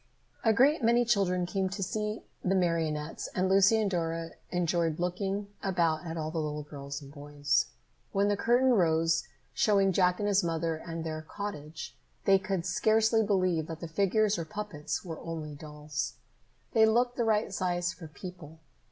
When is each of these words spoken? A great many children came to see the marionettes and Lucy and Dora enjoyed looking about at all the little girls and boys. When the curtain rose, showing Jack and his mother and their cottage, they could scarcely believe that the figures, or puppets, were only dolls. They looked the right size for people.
A 0.43 0.51
great 0.51 0.83
many 0.83 1.05
children 1.05 1.45
came 1.45 1.69
to 1.69 1.83
see 1.83 2.23
the 2.43 2.55
marionettes 2.55 3.29
and 3.35 3.47
Lucy 3.47 3.79
and 3.79 3.91
Dora 3.91 4.31
enjoyed 4.49 4.99
looking 4.99 5.49
about 5.61 6.07
at 6.07 6.17
all 6.17 6.31
the 6.31 6.39
little 6.39 6.63
girls 6.63 7.03
and 7.03 7.13
boys. 7.13 7.67
When 8.11 8.27
the 8.27 8.35
curtain 8.35 8.71
rose, 8.73 9.27
showing 9.53 9.91
Jack 9.93 10.17
and 10.17 10.27
his 10.27 10.43
mother 10.43 10.75
and 10.75 11.03
their 11.03 11.21
cottage, 11.21 11.95
they 12.25 12.39
could 12.39 12.65
scarcely 12.65 13.21
believe 13.21 13.67
that 13.67 13.79
the 13.79 13.87
figures, 13.87 14.39
or 14.39 14.43
puppets, 14.45 15.05
were 15.05 15.19
only 15.19 15.53
dolls. 15.53 16.13
They 16.73 16.87
looked 16.87 17.15
the 17.15 17.23
right 17.23 17.53
size 17.53 17.93
for 17.93 18.07
people. 18.07 18.57